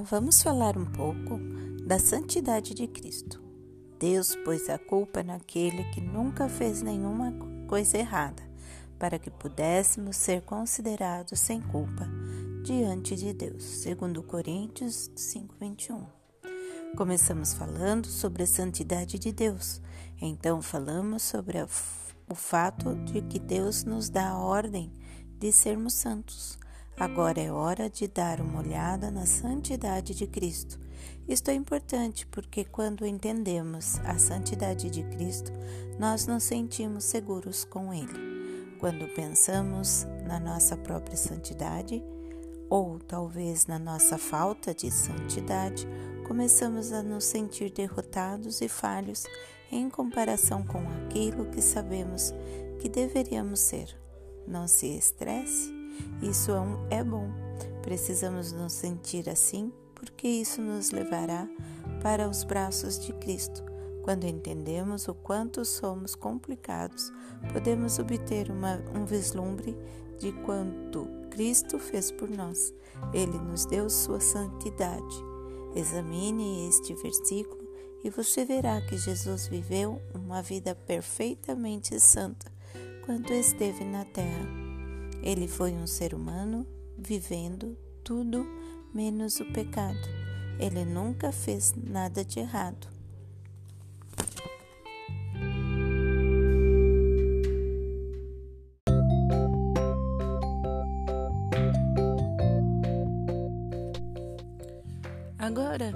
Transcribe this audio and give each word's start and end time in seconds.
Vamos 0.00 0.42
falar 0.42 0.76
um 0.76 0.84
pouco 0.84 1.38
da 1.86 1.98
santidade 1.98 2.74
de 2.74 2.86
Cristo. 2.86 3.42
Deus 3.98 4.36
pôs 4.36 4.68
a 4.68 4.78
culpa 4.78 5.22
naquele 5.22 5.84
que 5.84 6.00
nunca 6.00 6.48
fez 6.48 6.82
nenhuma 6.82 7.32
coisa 7.66 7.96
errada, 7.96 8.42
para 8.98 9.18
que 9.18 9.30
pudéssemos 9.30 10.16
ser 10.16 10.42
considerados 10.42 11.40
sem 11.40 11.60
culpa 11.60 12.06
diante 12.62 13.16
de 13.16 13.32
Deus, 13.32 13.64
segundo 13.64 14.22
Coríntios 14.22 15.10
5:21. 15.14 16.06
Começamos 16.96 17.54
falando 17.54 18.06
sobre 18.06 18.42
a 18.42 18.46
santidade 18.46 19.18
de 19.18 19.32
Deus. 19.32 19.80
Então 20.20 20.60
falamos 20.60 21.22
sobre 21.22 21.58
a, 21.58 21.68
o 22.28 22.34
fato 22.34 22.94
de 23.04 23.22
que 23.22 23.38
Deus 23.38 23.84
nos 23.84 24.08
dá 24.08 24.30
a 24.30 24.38
ordem 24.38 24.92
de 25.38 25.52
sermos 25.52 25.94
santos. 25.94 26.58
Agora 26.98 27.38
é 27.38 27.52
hora 27.52 27.90
de 27.90 28.08
dar 28.08 28.40
uma 28.40 28.60
olhada 28.60 29.10
na 29.10 29.26
santidade 29.26 30.14
de 30.14 30.26
Cristo. 30.26 30.80
Isto 31.28 31.50
é 31.50 31.54
importante 31.54 32.26
porque, 32.26 32.64
quando 32.64 33.06
entendemos 33.06 33.98
a 34.06 34.16
santidade 34.16 34.88
de 34.88 35.02
Cristo, 35.02 35.52
nós 35.98 36.26
nos 36.26 36.44
sentimos 36.44 37.04
seguros 37.04 37.66
com 37.66 37.92
Ele. 37.92 38.78
Quando 38.80 39.12
pensamos 39.14 40.06
na 40.26 40.40
nossa 40.40 40.74
própria 40.74 41.18
santidade, 41.18 42.02
ou 42.70 42.98
talvez 42.98 43.66
na 43.66 43.78
nossa 43.78 44.16
falta 44.16 44.74
de 44.74 44.90
santidade, 44.90 45.86
começamos 46.26 46.92
a 46.92 47.02
nos 47.02 47.24
sentir 47.24 47.70
derrotados 47.70 48.62
e 48.62 48.68
falhos 48.68 49.24
em 49.70 49.90
comparação 49.90 50.64
com 50.64 50.78
aquilo 50.78 51.44
que 51.50 51.60
sabemos 51.60 52.32
que 52.78 52.88
deveríamos 52.88 53.60
ser. 53.60 53.94
Não 54.46 54.66
se 54.66 54.86
estresse 54.96 55.75
isso 56.22 56.52
é, 56.90 56.98
é 56.98 57.04
bom. 57.04 57.30
Precisamos 57.82 58.52
nos 58.52 58.72
sentir 58.72 59.28
assim, 59.28 59.72
porque 59.94 60.26
isso 60.26 60.60
nos 60.60 60.90
levará 60.90 61.48
para 62.02 62.28
os 62.28 62.44
braços 62.44 62.98
de 62.98 63.12
Cristo. 63.14 63.64
Quando 64.02 64.24
entendemos 64.24 65.08
o 65.08 65.14
quanto 65.14 65.64
somos 65.64 66.14
complicados, 66.14 67.12
podemos 67.52 67.98
obter 67.98 68.50
uma, 68.50 68.80
um 68.94 69.04
vislumbre 69.04 69.76
de 70.18 70.32
quanto 70.44 71.08
Cristo 71.30 71.78
fez 71.78 72.10
por 72.12 72.30
nós. 72.30 72.72
Ele 73.12 73.38
nos 73.38 73.66
deu 73.66 73.90
sua 73.90 74.20
santidade. 74.20 75.16
Examine 75.74 76.68
este 76.68 76.94
versículo 76.94 77.66
e 78.02 78.10
você 78.10 78.44
verá 78.44 78.80
que 78.80 78.96
Jesus 78.96 79.48
viveu 79.48 80.00
uma 80.14 80.40
vida 80.40 80.74
perfeitamente 80.74 81.98
santa 81.98 82.50
quando 83.04 83.32
esteve 83.32 83.84
na 83.84 84.04
terra. 84.04 84.65
Ele 85.22 85.48
foi 85.48 85.72
um 85.72 85.86
ser 85.86 86.14
humano 86.14 86.66
vivendo 86.98 87.76
tudo 88.02 88.46
menos 88.94 89.40
o 89.40 89.44
pecado. 89.52 90.08
Ele 90.58 90.84
nunca 90.84 91.32
fez 91.32 91.74
nada 91.76 92.24
de 92.24 92.40
errado. 92.40 92.88
Agora, 105.38 105.92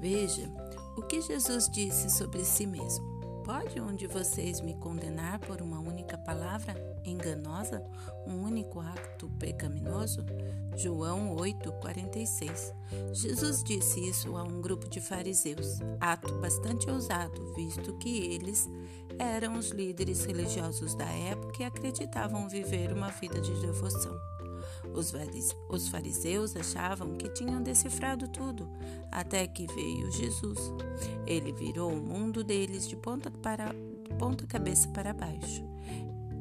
veja 0.00 0.48
o 0.96 1.02
que 1.02 1.20
Jesus 1.20 1.68
disse 1.68 2.10
sobre 2.10 2.44
si 2.44 2.66
mesmo. 2.66 3.04
Pode 3.44 3.80
um 3.80 3.96
de 3.96 4.06
vocês 4.06 4.60
me 4.60 4.74
condenar 4.74 5.38
por 5.40 5.60
uma 5.60 5.80
única 5.80 5.97
palavra 6.28 6.74
enganosa, 7.06 7.82
um 8.26 8.42
único 8.42 8.80
acto 8.80 9.30
pecaminoso? 9.38 10.26
João 10.76 11.34
8:46. 11.34 12.74
Jesus 13.14 13.64
disse 13.64 14.06
isso 14.06 14.36
a 14.36 14.42
um 14.42 14.60
grupo 14.60 14.90
de 14.90 15.00
fariseus, 15.00 15.78
ato 15.98 16.34
bastante 16.34 16.90
ousado, 16.90 17.54
visto 17.54 17.96
que 17.96 18.26
eles 18.34 18.68
eram 19.18 19.56
os 19.56 19.70
líderes 19.70 20.26
religiosos 20.26 20.94
da 20.94 21.06
época 21.06 21.62
e 21.62 21.64
acreditavam 21.64 22.46
viver 22.46 22.92
uma 22.92 23.08
vida 23.08 23.40
de 23.40 23.58
devoção. 23.62 24.14
Os 25.70 25.88
fariseus 25.88 26.54
achavam 26.54 27.16
que 27.16 27.30
tinham 27.30 27.62
decifrado 27.62 28.28
tudo, 28.28 28.68
até 29.10 29.46
que 29.46 29.66
veio 29.66 30.12
Jesus. 30.12 30.58
Ele 31.26 31.52
virou 31.52 31.90
o 31.90 32.02
mundo 32.02 32.44
deles 32.44 32.86
de 32.86 32.96
ponta, 32.96 33.30
para, 33.30 33.74
ponta 34.18 34.46
cabeça 34.46 34.88
para 34.88 35.14
baixo. 35.14 35.66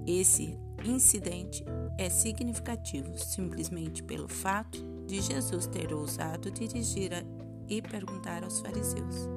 Esse 0.07 0.57
incidente 0.85 1.66
é 1.97 2.09
significativo 2.09 3.18
simplesmente 3.18 4.01
pelo 4.01 4.29
fato 4.29 4.81
de 5.06 5.22
Jesus 5.22 5.68
ter 5.68 5.94
ousado 5.94 6.50
dirigir 6.50 7.13
a, 7.13 7.22
e 7.68 7.81
perguntar 7.81 8.46
aos 8.46 8.62
fariseus. 8.62 9.28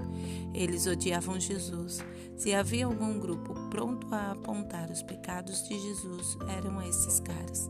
Eles 0.55 0.87
odiavam 0.87 1.41
Jesus. 1.41 1.99
Se 2.37 2.55
havia 2.55 2.87
algum 2.87 3.19
grupo 3.19 3.53
pronto 3.69 4.07
a 4.15 4.31
apontar 4.31 4.89
os 4.91 5.03
pecados 5.03 5.67
de 5.67 5.77
Jesus, 5.77 6.39
eram 6.57 6.81
esses 6.83 7.19
caras. 7.19 7.69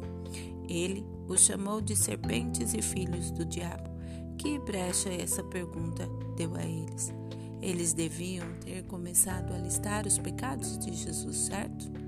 Ele 0.68 1.02
os 1.26 1.40
chamou 1.40 1.80
de 1.80 1.96
serpentes 1.96 2.74
e 2.74 2.82
filhos 2.82 3.30
do 3.30 3.46
diabo. 3.46 3.88
Que 4.36 4.58
brecha 4.58 5.08
essa 5.08 5.42
pergunta 5.44 6.06
deu 6.36 6.54
a 6.54 6.62
eles? 6.62 7.14
Eles 7.62 7.94
deviam 7.94 8.46
ter 8.60 8.82
começado 8.84 9.52
a 9.54 9.58
listar 9.58 10.06
os 10.06 10.18
pecados 10.18 10.78
de 10.78 10.94
Jesus, 10.94 11.36
certo? 11.36 11.99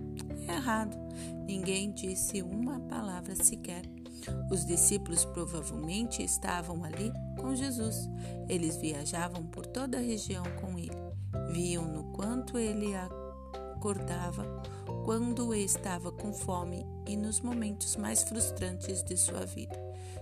Errado. 0.48 0.97
Ninguém 1.47 1.91
disse 1.92 2.42
uma 2.42 2.80
palavra 2.80 3.34
sequer. 3.34 3.82
Os 4.50 4.64
discípulos 4.64 5.25
provavelmente 5.25 6.22
estavam 6.22 6.84
ali 6.84 7.12
com 7.41 7.54
Jesus. 7.54 8.08
Eles 8.48 8.76
viajavam 8.76 9.44
por 9.44 9.66
toda 9.66 9.98
a 9.98 10.00
região 10.00 10.44
com 10.60 10.78
ele. 10.78 10.91
Viam 11.52 11.84
no 11.84 12.04
quanto 12.12 12.58
ele 12.58 12.92
acordava 13.75 14.44
quando 15.04 15.52
estava 15.54 16.12
com 16.12 16.32
fome 16.32 16.86
e 17.06 17.16
nos 17.16 17.41
momentos 17.41 17.97
mais 17.97 18.22
frustrantes 18.22 19.02
de 19.02 19.16
sua 19.16 19.44
vida. 19.44 19.76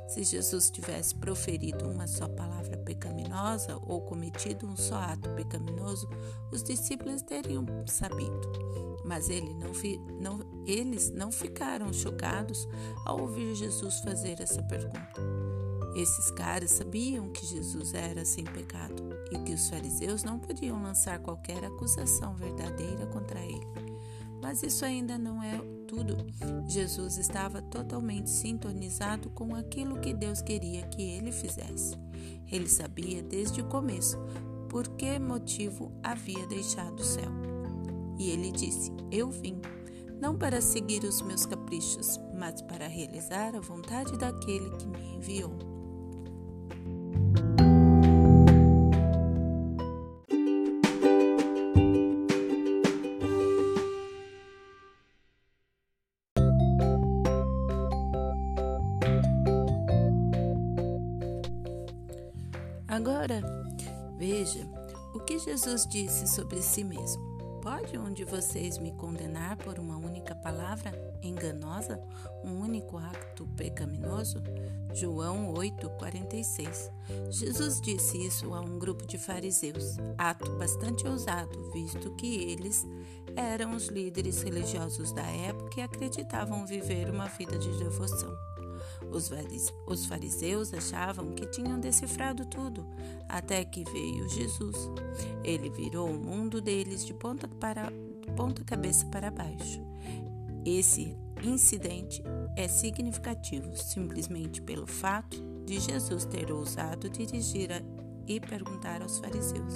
Se 0.09 0.25
Jesus 0.25 0.71
tivesse 0.71 1.15
proferido 1.15 1.89
uma 1.89 2.07
só 2.07 2.27
palavra 2.27 2.79
pecaminosa 2.79 3.20
ou 3.87 4.01
cometido 4.03 4.67
um 4.67 4.77
só 4.77 4.97
ato 4.97 5.29
pecaminoso, 5.31 6.09
os 6.53 6.63
discípulos 6.63 7.23
teriam 7.23 7.65
sabido. 7.87 8.41
Mas 9.05 9.29
ele 9.29 9.55
não, 9.55 9.73
não, 10.21 10.65
eles 10.67 11.11
não 11.11 11.33
ficaram 11.33 11.93
chocados 11.93 12.69
ao 13.05 13.21
ouvir 13.21 13.55
Jesus 13.55 14.01
fazer 14.01 14.41
essa 14.41 14.63
pergunta. 14.63 15.21
Esses 15.95 16.31
caras 16.31 16.71
sabiam 16.71 17.31
que 17.31 17.45
Jesus 17.45 17.95
era 17.95 18.25
sem 18.25 18.45
pecado 18.45 19.03
e 19.33 19.39
que 19.39 19.53
os 19.53 19.69
fariseus 19.69 20.23
não 20.23 20.39
podiam 20.39 20.81
lançar 20.81 21.19
qualquer 21.19 21.65
acusação 21.65 22.35
verdadeira 22.35 23.07
contra 23.07 23.41
ele. 23.41 23.67
Mas 24.41 24.63
isso 24.63 24.85
ainda 24.85 25.19
não 25.19 25.43
é 25.43 25.59
tudo. 25.87 26.17
Jesus 26.69 27.19
estava 27.19 27.61
totalmente 27.61 28.31
sintonizado 28.31 29.29
com 29.31 29.55
aquilo 29.55 30.01
que 30.01 30.15
Deus 30.15 30.41
queria 30.41 30.83
que 30.87 31.03
ele 31.03 31.33
fizesse. 31.33 31.97
Ele 32.51 32.69
sabia 32.69 33.23
desde 33.23 33.61
o 33.61 33.67
começo 33.67 34.19
por 34.69 34.89
que 34.89 35.19
motivo 35.19 35.93
havia 36.03 36.47
deixado 36.47 37.01
o 37.01 37.05
céu. 37.05 37.31
E 38.19 38.31
ele 38.31 38.51
disse: 38.53 38.93
Eu 39.11 39.31
vim, 39.31 39.61
não 40.21 40.37
para 40.37 40.61
seguir 40.61 41.05
os 41.05 41.23
meus 41.23 41.47
caprichos, 41.47 42.19
mas 42.39 42.61
para 42.63 42.87
realizar 42.87 43.55
a 43.55 43.61
vontade 43.61 44.17
daquele 44.19 44.71
que 44.77 44.87
me 44.87 45.17
enviou. 45.17 45.70
Agora, 62.91 63.41
veja 64.19 64.69
o 65.15 65.21
que 65.21 65.39
Jesus 65.39 65.87
disse 65.87 66.27
sobre 66.27 66.61
si 66.61 66.83
mesmo. 66.83 67.23
Pode 67.63 67.97
um 67.97 68.13
de 68.13 68.25
vocês 68.25 68.79
me 68.79 68.91
condenar 68.91 69.57
por 69.59 69.79
uma 69.79 69.97
única 69.97 70.35
palavra 70.35 70.91
enganosa, 71.23 72.03
um 72.43 72.59
único 72.59 72.99
acto 72.99 73.47
pecaminoso? 73.57 74.43
João 74.93 75.55
8:46. 75.55 76.91
Jesus 77.31 77.81
disse 77.81 78.27
isso 78.27 78.53
a 78.53 78.61
um 78.61 78.77
grupo 78.77 79.07
de 79.07 79.19
fariseus, 79.19 79.97
ato 80.19 80.51
bastante 80.57 81.07
ousado, 81.07 81.71
visto 81.71 82.11
que 82.17 82.51
eles 82.51 82.85
eram 83.37 83.77
os 83.77 83.87
líderes 83.87 84.43
religiosos 84.43 85.13
da 85.13 85.27
época 85.27 85.79
e 85.79 85.83
acreditavam 85.83 86.67
viver 86.67 87.09
uma 87.09 87.29
vida 87.29 87.57
de 87.57 87.71
devoção. 87.79 88.37
Os 89.87 90.07
fariseus 90.07 90.73
achavam 90.73 91.33
que 91.33 91.47
tinham 91.47 91.81
decifrado 91.81 92.45
tudo, 92.45 92.87
até 93.29 93.65
que 93.65 93.85
veio 93.85 94.29
Jesus. 94.29 94.77
Ele 95.43 95.71
virou 95.71 96.09
o 96.09 96.19
mundo 96.19 96.61
deles 96.61 97.05
de 97.05 97.15
ponta, 97.15 97.49
para, 97.49 97.93
ponta 98.37 98.65
cabeça 98.65 99.07
para 99.07 99.31
baixo. 99.31 99.81
Esse 100.65 101.17
incidente 101.43 102.23
é 102.57 102.69
significativo 102.69 103.77
simplesmente 103.77 104.61
pelo 104.61 104.87
fato 104.87 105.43
de 105.65 105.81
Jesus 105.81 106.25
ter 106.25 106.53
ousado 106.53 107.09
dirigir 107.09 107.73
a, 107.73 107.81
e 108.27 108.39
perguntar 108.39 109.03
aos 109.03 109.19
fariseus. 109.19 109.75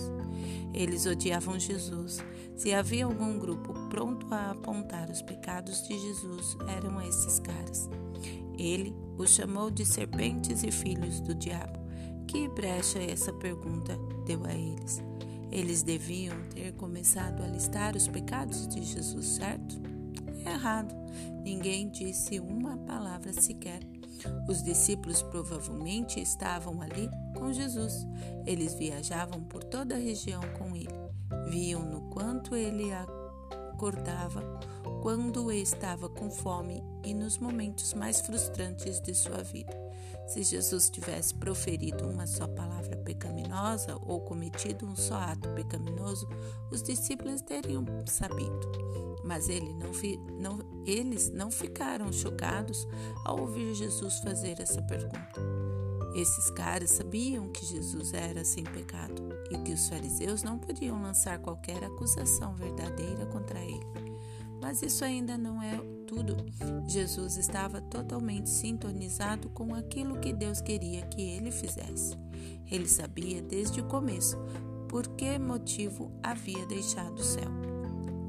Eles 0.73 1.07
odiavam 1.07 1.59
Jesus. 1.59 2.19
Se 2.57 2.73
havia 2.73 3.05
algum 3.05 3.39
grupo 3.39 3.73
pronto 3.89 4.33
a 4.33 4.51
apontar 4.51 5.11
os 5.11 5.23
pecados 5.23 5.83
de 5.87 5.99
Jesus, 5.99 6.57
eram 6.69 7.01
esses 7.01 7.41
caras. 7.41 7.89
Ele 8.59 8.95
os 9.17 9.31
chamou 9.31 9.71
de 9.71 9.85
serpentes 9.85 10.63
e 10.63 10.71
filhos 10.71 11.21
do 11.21 11.35
diabo. 11.35 11.79
Que 12.27 12.49
brecha 12.49 12.99
essa 12.99 13.33
pergunta 13.33 13.99
deu 14.27 14.45
a 14.45 14.53
eles? 14.53 15.03
Eles 15.51 15.83
deviam 15.83 16.37
ter 16.51 16.73
começado 16.73 17.43
a 17.43 17.47
listar 17.47 17.95
os 17.95 18.09
pecados 18.09 18.67
de 18.67 18.83
Jesus, 18.83 19.27
certo? 19.27 19.81
Errado. 20.45 20.95
Ninguém 21.45 21.89
disse 21.89 22.41
uma 22.41 22.77
palavra 22.79 23.33
sequer. 23.33 23.81
Os 24.49 24.63
discípulos 24.63 25.23
provavelmente 25.23 26.21
estavam 26.21 26.81
ali 26.81 27.09
com 27.37 27.53
Jesus. 27.53 28.07
Eles 28.47 28.75
viajavam 28.75 29.43
por 29.45 29.63
toda 29.63 29.95
a 29.95 29.99
região 29.99 30.43
com 30.59 30.75
ele. 30.75 30.89
Viam 31.49 31.85
no 31.85 32.03
quanto 32.11 32.57
ele 32.57 32.91
acordava 33.75 34.41
quando 35.03 35.53
estava 35.53 36.09
com 36.09 36.31
fome 36.31 36.83
e 37.05 37.13
nos 37.13 37.39
momentos 37.39 37.93
mais 37.93 38.21
frustrantes 38.21 39.01
de 39.01 39.15
sua 39.15 39.43
vida. 39.43 39.75
Se 40.27 40.43
Jesus 40.43 40.89
tivesse 40.89 41.35
proferido 41.35 42.09
uma 42.09 42.27
só 42.27 42.47
palavra 42.47 42.97
pecaminosa 42.97 43.99
ou 44.01 44.21
cometido 44.21 44.87
um 44.87 44.97
só 44.97 45.17
ato 45.17 45.51
pecaminoso, 45.51 46.27
os 46.71 46.83
discípulos 46.83 47.43
teriam 47.43 47.85
sabido. 48.07 48.73
Mas 49.23 49.49
ele 49.49 49.75
não, 49.75 49.91
não, 50.39 50.85
eles 50.87 51.31
não 51.31 51.51
ficaram 51.51 52.11
chocados 52.13 52.87
ao 53.25 53.41
ouvir 53.41 53.75
Jesus 53.75 54.21
fazer 54.21 54.61
essa 54.61 54.81
pergunta. 54.83 55.41
Esses 56.15 56.49
caras 56.51 56.91
sabiam 56.91 57.49
que 57.49 57.67
Jesus 57.67 58.15
era 58.15 58.45
sem 58.45 58.65
pecado 58.65 59.34
e 59.51 59.59
que 59.59 59.73
os 59.73 59.89
fariseus 59.89 60.43
não 60.43 60.59
podiam 60.59 61.01
lançar 61.01 61.39
qualquer 61.39 61.83
acusação 61.85 62.55
verdadeira 62.55 63.27
contra 63.27 63.61
ele. 63.61 63.87
Mas 64.61 64.83
isso 64.83 65.05
ainda 65.05 65.37
não 65.37 65.63
é 65.63 65.79
tudo. 66.07 66.37
Jesus 66.87 67.37
estava 67.37 67.81
totalmente 67.83 68.49
sintonizado 68.49 69.49
com 69.51 69.75
aquilo 69.75 70.19
que 70.19 70.33
Deus 70.33 70.61
queria 70.61 71.03
que 71.07 71.21
ele 71.21 71.51
fizesse. 71.51 72.17
Ele 72.71 72.89
sabia 72.89 73.43
desde 73.43 73.81
o 73.81 73.85
começo 73.85 74.39
por 74.89 75.07
que 75.09 75.39
motivo 75.39 76.11
havia 76.23 76.65
deixado 76.67 77.19
o 77.19 77.25
céu. 77.25 77.51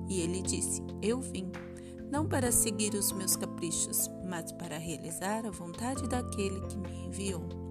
E 0.10 0.20
ele 0.20 0.42
disse: 0.42 0.84
Eu 1.02 1.22
vim, 1.22 1.50
não 2.12 2.28
para 2.28 2.52
seguir 2.52 2.94
os 2.96 3.12
meus 3.12 3.36
caprichos, 3.36 4.10
mas 4.28 4.52
para 4.52 4.78
realizar 4.78 5.46
a 5.46 5.52
vontade 5.52 6.08
daquele 6.08 6.60
que 6.62 6.78
me 6.78 7.06
enviou. 7.08 7.65